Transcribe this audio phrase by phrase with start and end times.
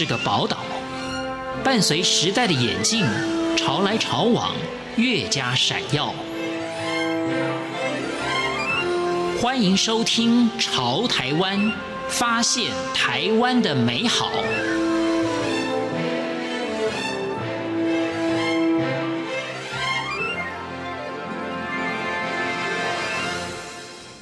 [0.00, 0.56] 是个宝岛，
[1.62, 3.04] 伴随时代的眼镜，
[3.54, 4.54] 潮来潮往，
[4.96, 6.14] 越加闪耀。
[9.42, 11.58] 欢迎收听《潮台湾》，
[12.08, 14.30] 发现台湾的美好。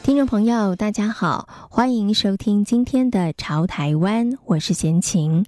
[0.03, 5.47] 听众朋友，大家好，欢迎收听今天的《潮台湾》，我是闲情。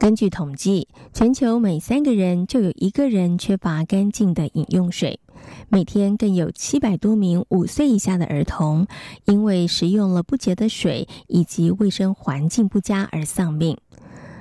[0.00, 5.20] 根据统计，全球每三个人就有一个人缺乏干净的饮用水，
[5.68, 8.86] 每天更有七百多名五岁以下的儿童
[9.26, 13.76] 因为食用了不洁的水以及卫生环境不佳而丧命。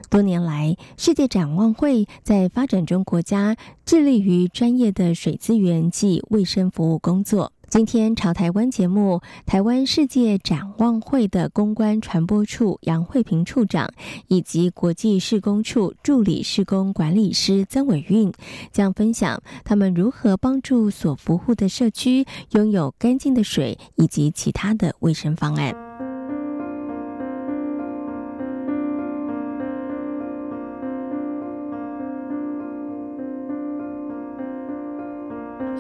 [0.10, 7.52] 多年来，世界展望会在发展中国家致力于专业的水资源及卫生服务工作。
[7.70, 13.88] 今天朝台湾节目，台湾世界展望会的公关传播处杨惠萍处长
[14.28, 18.34] 以及国际事工处助理事工管理师曾伟运
[18.72, 25.76] 将分享他们如何帮助所服务的社区拥有干净的水以及其他的卫生方案。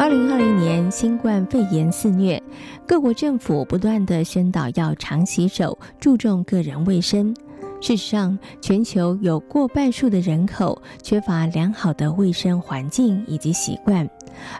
[0.01, 2.39] 二零二零年，新冠肺炎肆虐，
[2.85, 7.35] 各国政府不断的宣导要常洗手，注重个人卫生。
[7.81, 14.07] 事实上，全球有过半数的人口缺乏良好的卫生环境以及习惯，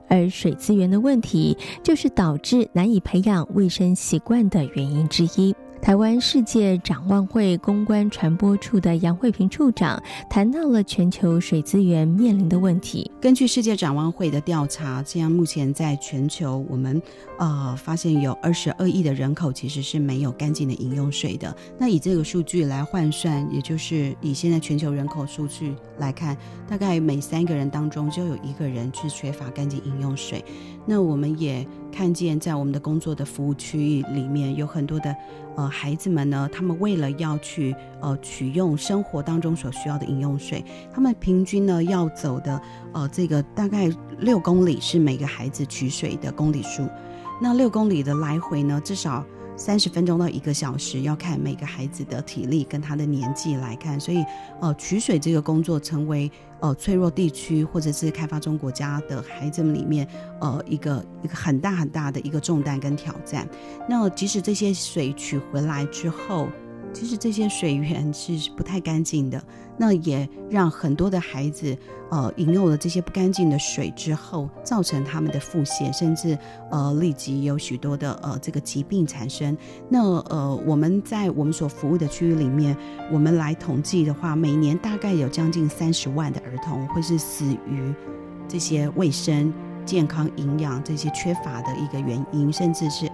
[0.08, 5.54] 而水资源的问题就是导致难以培养卫生习惯的原因之一。
[5.82, 13.10] 台湾世界展望会公关传播处的杨惠萍处长谈到了全球水资源面临的问题。
[13.20, 17.02] 根据世界展望会的调查，这样目前在全球，我们
[17.40, 21.56] 呃发现有二十二亿的人口其实是没有干净的饮用水的。
[21.78, 30.44] 那以这个数据来换算，也就是以现在全球人口数据来看，大概每三个人当中就有一个人是缺乏干净饮用水。
[30.86, 35.16] 那我们也看见，在我们的工作的服务区域里面，有很多的
[35.56, 40.64] 呃孩子们呢，他们为了要去呃取用生活当中所需要的饮用水，
[40.94, 42.62] 他们平均呢要走的
[42.94, 43.90] 呃这个大概
[44.20, 46.88] 六公里是每个孩子取水的公里数，
[47.42, 49.26] 那六公里的来回呢，至少。
[49.60, 54.24] 三十分钟到一个小时，要看每个孩子的体力跟他的年纪来看，所以，
[54.62, 56.32] 呃，取水这个工作成为
[56.62, 60.08] 呃脆弱地区或者是开发中国家的孩子们里面，
[60.40, 63.46] 呃，一个一个很大很大的一个重担跟挑战。
[63.88, 66.48] 那即使这些水取回来之后，
[66.94, 69.42] 其实这些水源是不太干净的，
[69.78, 71.78] 那也让很多的孩子，
[72.10, 76.38] 呃，饮用了这些不干净的水之后，造成他们的腹泻，甚至
[76.72, 79.56] 呃，立即有许多的呃这个疾病产生。
[79.88, 82.76] 那呃，我们在我们所服务的区域里面，
[83.12, 87.94] 我们来统计的话，每年大概有将近三十万的儿童会是死于
[88.48, 89.54] 这些卫生、
[89.86, 93.10] 健康、营养这些缺乏的一个原因，甚至是。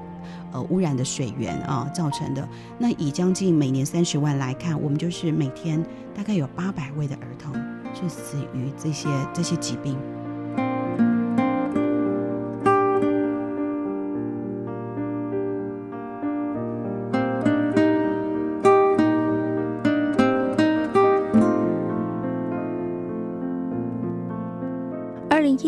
[0.55, 2.47] 呃，污染的水源啊造成的。
[2.77, 5.85] 那以将近每年三十万来看，我们就是每天
[6.15, 7.53] 大概有八百位的儿童
[7.93, 9.97] 是死于这些这些疾病。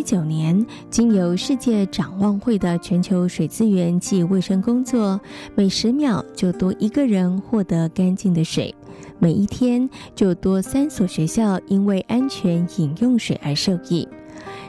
[0.08, 5.20] 九年，经由世界展望会的全球水资源及卫生工作，
[5.54, 8.74] 每十秒就多一个人获得干净的水，
[9.20, 14.08] 每一天就多三所学校因为安全饮用水而受益。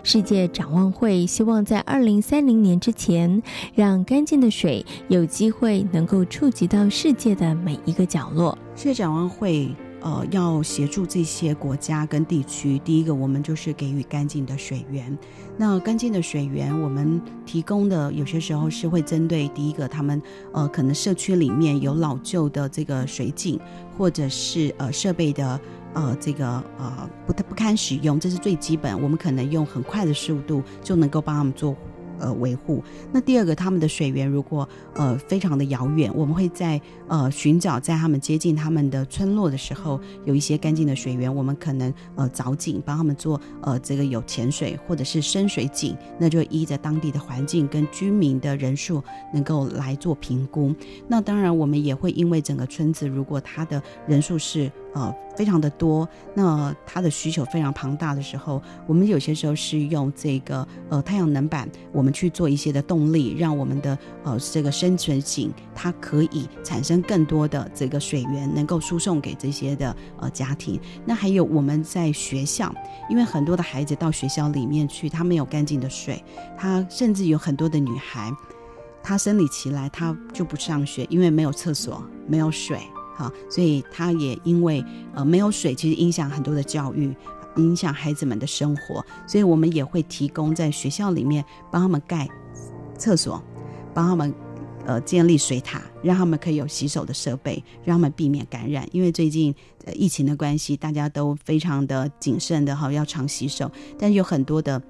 [0.02, 3.40] 世界展望会希望在二零三零年之前，
[3.76, 8.58] 让干净的水有机会能够触及到世界的每一个角落。
[8.74, 9.72] 世界展望会。
[10.00, 15.16] 呃，要协助这些国家跟地区，第一个我们就是给予干净的水源。
[15.56, 20.22] 那干净的水源，我们提供的有些时候是会针对第一个，他们
[20.52, 23.58] 呃可能社区里面有老旧的这个水井，
[23.96, 25.60] 或者是呃设备的
[25.94, 26.46] 呃这个
[26.78, 31.76] 呃不太不堪使用，这是最基本，我们可能用很快的速度就能够帮他们做。
[32.18, 32.82] 呃，维护。
[33.12, 50.74] 那第二个，他们的水源如果呃非常的遥远，我们会在呃寻找在他们接近他们的村落的时候，有一些干净的水源，我们可能呃凿井帮他们做呃这个有浅水或者是深水井，那就依着当地的环境跟居民的人数能够来做评估。
[51.06, 70.80] 那当然，我们也会因为整个村子如果他的人数是呃非常的多，那它的需求非常庞大的时候，我们有些时候是用这个呃太阳能板，我们去做一些的动力，让我们的呃这个生存井它可以产生更多的这个水源，能够输送给这些的呃家庭。
[71.04, 72.74] 那还有我们在学校，
[73.08, 76.22] 因为很多的孩子到学校里面去，他没有干净的水，
[76.56, 78.32] 他甚至有很多的女孩，
[79.02, 82.78] 她生理期来，她就不上学，因为没有厕所，没有水。
[83.18, 87.12] 好，所以他也因为呃没有水，其实影响很多的教育，
[87.56, 92.28] 影响孩子们的生活，所以我们也会提供在学校里面帮他们盖
[92.96, 93.42] 厕所，
[93.92, 94.32] 帮他们
[94.86, 98.86] 呃建立水塔，让他们可以有洗手的设备，让他们避免感染。
[98.92, 99.52] 因为最近
[99.84, 103.68] 呃疫情的关系，大家都非常的谨慎的哈，要常洗手，
[103.98, 104.80] 但有很多的。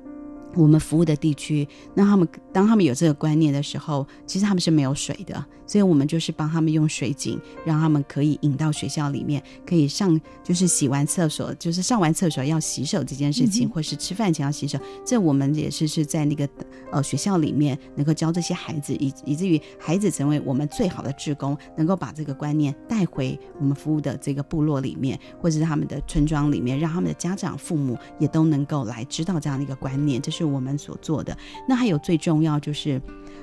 [0.55, 16.49] 我们服务的地区，那他们当他们有这个观念的时候，其实他们是没有水的，所以我们就是帮他们用水井，让他们可以引到学校里面，可以上就是洗完厕所，就是上完厕所要洗手这件事情，嗯、或是吃饭前要洗手，这我们也是是在那个
[16.91, 30.38] 呃学校里面能够教这些孩子，以以至于孩子成为我们最好的志工，能够把这个观念带回我们服务的这个部落里面，或者是他们的村庄里面，让他们的家长、父母也都能够来知道这样的一个观念，这是。
[30.39, 31.37] 是我们所做的。
[31.69, 33.01] 那还有最重要就是，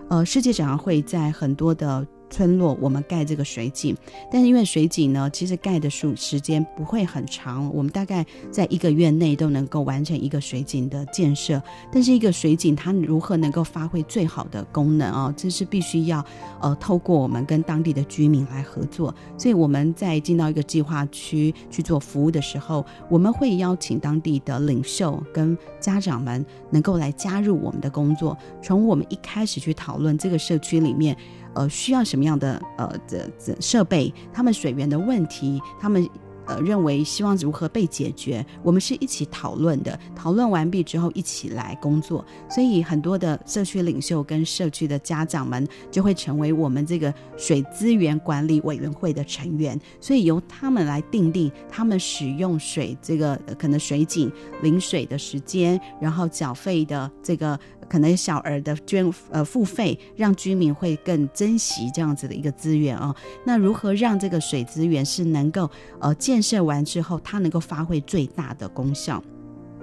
[0.09, 2.07] 呃，世界展望会在很多的。
[2.29, 3.95] 村落我们盖这个水井，
[4.31, 11.61] 但是因为水井呢，其实盖的数时间不会很长，我们大概在一个月内都能够完成一个水井的建设。
[11.91, 15.33] 但是一个水井它如何能够发挥最好的功能啊？
[15.37, 16.25] 这是必须要
[16.61, 19.13] 呃透过我们跟当地的居民来合作。
[19.37, 31.15] 所以我们在进到一个计划区去做服务的时候，我们会邀请当地的领袖跟家长们能够来加入我们的工作，从我们一开始去讨论这个社区里面。
[31.55, 34.13] 呃，需要什么样的呃的这设备？
[34.31, 36.07] 他们水源的问题，他们。
[36.47, 39.99] 呃，认为希望如何被解决，我们是一起讨论的。
[40.15, 42.23] 讨论完毕之后，一起来工作。
[42.47, 49.75] 所以很多的社区领袖跟社区的家长们就会成为我们这个水资源管理委员会的成员。
[49.99, 54.31] 所以由他们来定定他们使用水这个可能水井
[54.61, 63.15] 领水的时间，然后缴费的这个可能小额的捐呃付费，让居民会更珍惜这样子的一个资源、哦。
[63.45, 69.23] 那如何让这个水资源是能够呃建设完之后，它能够发挥最大的功效。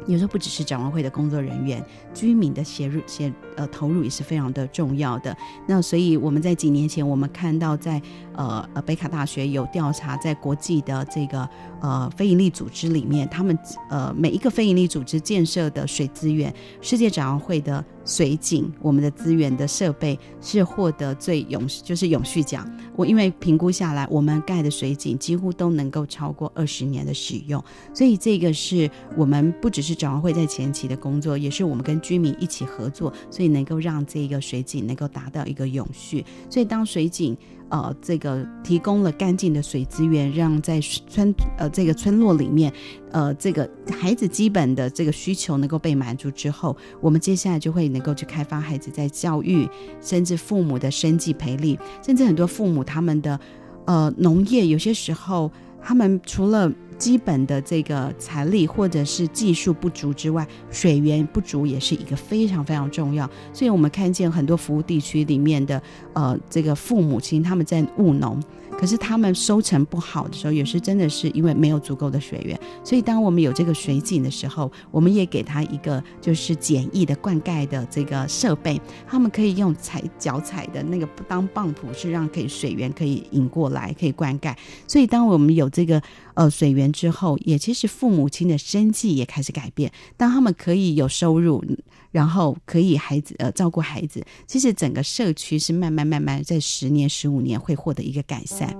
[0.06, 5.36] 有时候不只是展望会的工作人员，居民的协入、协呃投入也是非常的重要的。
[5.66, 8.00] 那所以我们在几年前，我们看到在
[8.34, 11.48] 呃呃北卡大学有调查，在国际的这个
[11.80, 13.58] 呃非营利组织里面，他们
[13.90, 17.84] 呃每一个非营利组织建设的水资源，世界展望会的。
[18.04, 22.68] 水井，我们的资源的设备是获得最永就是永续奖。
[22.96, 27.62] 我因为评估下来，我们盖的水井几乎都能够超过二十年的使用，
[27.94, 36.24] 所以这个是我们不只是展望会在前期的工作，也是我们跟居民一起合作，所以能够让这个水井能够达到一个永续。
[36.50, 37.36] 所以当水井。
[37.72, 40.78] 呃，这个提供了干净的水资源，让在
[41.08, 42.70] 村呃这个村落里面，
[43.10, 49.66] 呃，这个孩子基本的这个需求能够被满足之后，我们接下来就会能够去开发孩子在教育，
[50.02, 53.40] 甚至父母的生计培力，甚至很多父母他们的
[53.86, 55.50] 呃农业，有些时候
[55.80, 56.70] 他们除了
[57.02, 63.28] 基本的这个财力或者是技术不足之外，水源不足也是一个非常非常重要。
[63.52, 65.82] 所以我们看见很多服务地区里面的
[66.12, 68.40] 呃这个父母亲他们在务农。
[68.78, 72.58] 可是他们收成不好的时候，有时真的是因为没有足够的水源。
[72.82, 84.56] 所以当我们有这个水井的时候，我们也给他一个就是简易的灌溉的这个设备，他们可以用踩脚踩的那个当泵浦，是让可以水源可以引过来，可以灌溉。
[84.88, 86.02] 所以当我们有这个
[86.34, 89.92] 呃水源之后，也其实父母亲的生计也开始改变。
[90.16, 91.64] 当他们可以有收入，
[92.10, 98.76] 然后可以孩子呃照顾孩子，其实整个社区是慢慢慢慢在十年十五年会获得一个改善。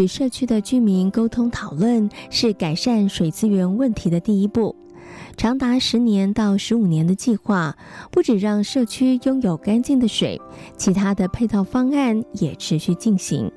[0.00, 4.76] 与社区的居民沟通讨论是改善水资源问题的第一步。
[5.36, 7.76] 长达十年到十五年的计划，
[8.10, 10.40] 不止让社区拥有干净的水，
[10.76, 13.50] 其他的配套方案也持续进行。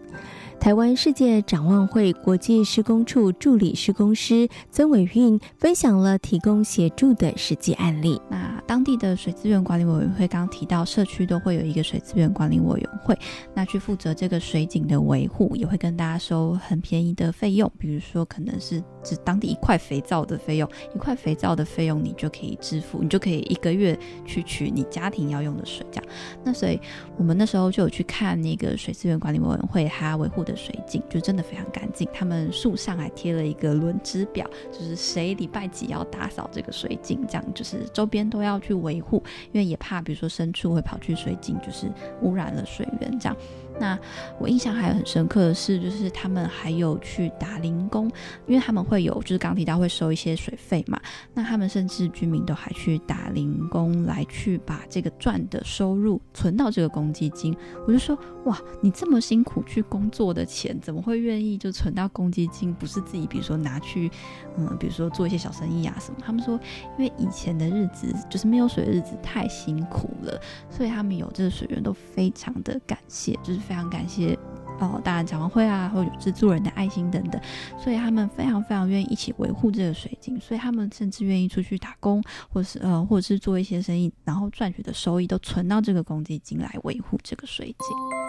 [0.62, 8.22] 台湾世界展望会国际施工处助理施工师曾伟运分享了提供协助的实际案例。
[8.30, 13.18] 那当地的水资源管理委员会刚提到，社区都会有一个水资源管理委员会，
[13.56, 26.06] 那去负责这个水井的维护，也会跟大家收很便宜的费用，比如说可能是指当地一块肥皂的费用，一块肥皂的费用你就可以支付，你就可以一个月去取你家庭要用的水，这样。
[26.46, 26.80] 那所以
[27.18, 30.51] 我们那时候就有去看那个水资源管理委员会他维护的。
[30.56, 41.92] 水井就真的非常干净，他们树上还贴了一个轮值表，就是谁礼拜几要打扫这个水井，这样就是周边都要去维护，因为也怕比如说牲畜会跑去水井，就是
[42.22, 43.36] 污染了水源这样。
[43.82, 43.98] 那
[44.40, 48.06] 我印象还很深刻的是，就是他们还有去打零工，
[48.46, 51.02] 因为他们会有，就是刚提到会收一些水费嘛。
[51.34, 57.58] 那他们甚至居民都还去打零工来去把这个赚的收入存到这个公积金。
[57.88, 62.72] 我就说，哇，你这么辛苦去工作的钱，怎么会愿意就存到公积金？
[62.76, 64.12] 不是自己，比如说拿去，
[64.58, 66.20] 嗯，比如说做一些小生意啊什么？
[66.24, 66.54] 他们说，
[67.00, 73.71] 因为以前的日子就是没有水的日子太辛苦了，所以他们有这个水源都非常的感谢，就是。
[73.72, 74.38] 非常感谢
[74.82, 77.42] 哦，大安展望会啊，或者制作人的爱心等等，
[77.78, 88.21] 所以他们非常非常愿意一起维护这个水晶，所以他们甚至愿意出去打工，或是呃，或者是做一些生意，然后赚取的收益都存到这个公积金来维护这个水晶。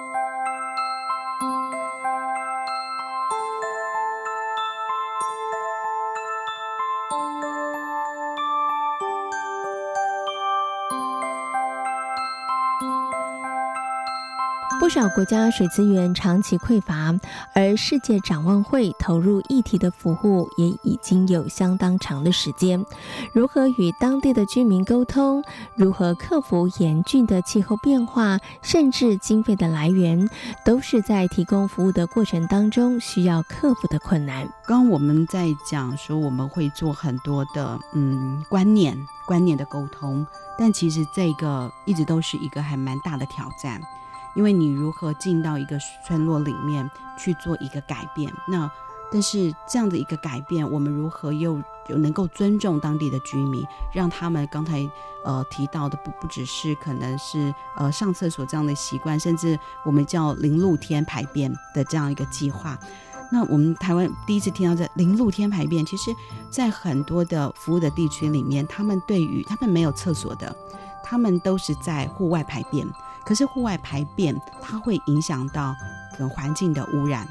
[14.92, 17.18] 少国家水资源长期匮乏，
[17.54, 22.84] 而世界展望会投入议题的服务也已经有相当长的时间。
[23.32, 25.42] 如何与当地的居民沟通，
[25.74, 30.28] 如何克服严峻的气候变化，甚至经费的来源，
[30.62, 34.46] 都是在提供服务的过程当中需要克服的困难。
[34.66, 38.94] 刚刚我们在讲说，我们会做很多的嗯观念
[39.26, 40.26] 观念的沟通，
[40.58, 43.80] 但其实这个一直都是一个还蛮大的挑战。
[44.34, 48.32] 因为你如何进到一个村落里面去做一个改变？
[48.48, 48.70] 那
[49.10, 53.62] 但是这样的一个改变，我们如何又又能够尊重当地的居民，
[53.92, 54.90] 让他们刚才
[55.22, 62.78] 呃提到的不不只是可能是呃上厕所这样的习惯，甚至我们叫零露天排便的这样一个计划。
[63.30, 66.10] 那我们台湾第一次听到这零露天排便，其实
[66.50, 70.56] 在很多的服务的地区里面，他们对于他们没有厕所的，
[71.04, 72.86] 他们都是在户外排便。
[73.24, 75.74] 可是户外排便，它会影响到
[76.12, 77.26] 可能环境的污染，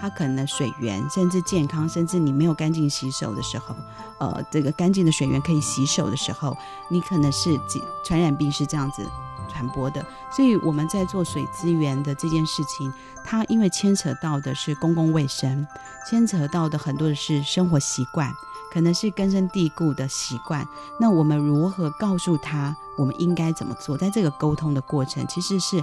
[0.00, 3.74] 它可能水源甚至健康，甚至你没有干净洗手的时候，
[4.18, 6.56] 呃，这个干净的水源可以洗手的时候，
[6.88, 7.58] 你可能是
[8.04, 9.06] 传染病是这样子
[9.50, 10.04] 传播的。
[10.30, 12.92] 所以我们在做水资源的这件事情，
[13.24, 15.66] 它因为牵扯到的是公共卫生，
[16.08, 18.30] 牵扯到的很多的是生活习惯。
[18.72, 20.66] 可能是根深蒂固的习惯，
[20.98, 23.98] 那我们如何告诉他我们应该怎么做？
[23.98, 25.82] 在这个沟通的过程，其实是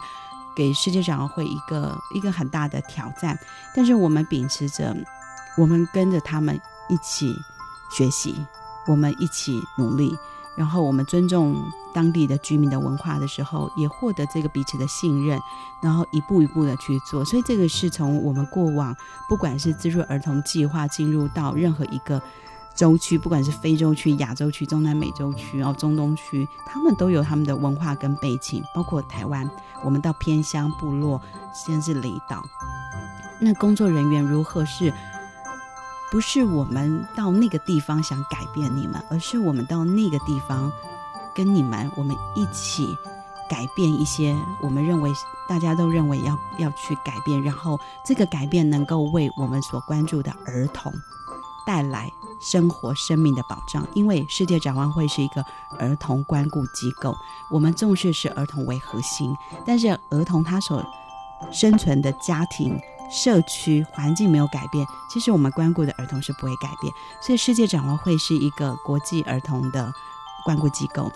[0.56, 3.38] 给世界展望会一个一个很大的挑战。
[3.75, 4.96] 但是我们秉持着，
[5.58, 7.36] 我们跟着他们一起
[7.91, 8.34] 学习，
[8.88, 10.17] 我们一起努力，
[10.56, 11.62] 然后我们尊重
[11.94, 15.38] 当地的居民的文化的时候，也获得这个彼此的信任，
[15.82, 17.25] 然后一步一步的去做。
[17.25, 18.96] 所以这个是从我们过往，
[19.27, 22.22] 不管是资助儿童计划进入到任何一个。
[22.77, 28.63] 洲区，不管是非洲区、亚洲区、中南美洲区，然后中东区，他们都有他们的文化跟背景。
[28.74, 29.50] 包括台湾，
[29.84, 31.19] 我们到偏乡部落，
[31.53, 32.46] 甚至离岛，
[33.41, 34.93] 那工作人员如何是？
[36.10, 40.72] 不是我们到那个地方想改变你们，而是我们到那个地方
[41.36, 42.98] 跟你们，我们一起
[43.50, 45.12] 改变一些我们认为
[45.50, 50.93] 大家都认为要要去改变，然后这个改变能够为我们所关注的儿童
[51.67, 52.09] 带来。
[52.39, 55.43] 生活生命的保障，因为世界展望会是一个
[55.79, 57.17] 儿童关顾机构，
[57.50, 60.86] 我们重视是儿童为核心，但是儿童他所
[61.51, 69.91] 生存的家庭、社区环境没有改变，其实我们关顾的儿童是不会改变，所以世界展望会是一个国际儿童的
[70.45, 71.12] 关顾机构。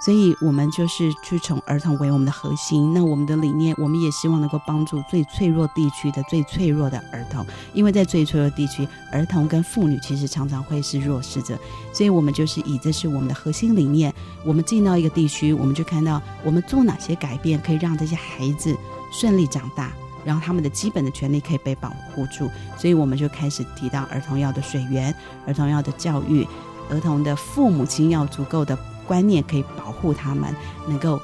[0.00, 2.92] 所以，我们就是去从儿童为我们的核心。
[2.92, 11.58] 那我们的理念，我们也希望能够帮助最脆弱地区的最脆弱的儿童，因为在最脆弱地区，儿童跟妇女其实常常会是弱势者。
[11.90, 14.12] 所以，我们就是以这是我们的核心理念。
[14.44, 18.76] 我们进到一个地区，我们就看到我们做哪些改变，可以让这些孩子
[19.10, 19.90] 顺利长大，
[20.22, 22.50] 然后他们的基本的权利可以被保护住。
[22.76, 25.14] 所以，我们就开始提到儿童要的水源，
[25.46, 26.46] 儿童要的教育，
[26.90, 28.78] 儿童的父母亲要足够的。
[29.06, 30.54] 观念可以保护他们，
[30.88, 31.20] 能够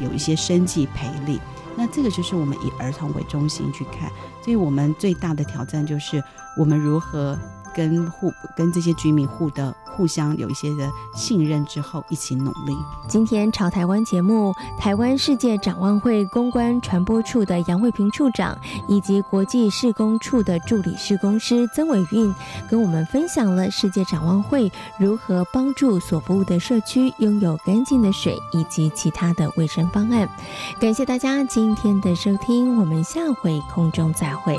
[0.00, 1.40] 有一些生计赔力，
[1.76, 4.10] 那这个就是我们以儿童为中心去看，
[4.42, 6.22] 所以我们最大的挑战就是
[6.56, 7.38] 我们如何
[7.74, 9.74] 跟户跟这些居民互的。
[9.96, 12.76] 互相有一些的信任之后，一起努力。
[13.08, 18.58] 今天朝台湾节目，台湾世界展望会公关传播处的杨卫平处长，
[18.88, 22.34] 以及国际事工处的助理事工师曾伟运，
[22.68, 30.28] 跟我们分享了世界展望会如何帮助所服务的社区拥有干净的水，以及其他的卫生方案。
[30.80, 34.58] 感谢大家今天的收听，我们下回空中再会。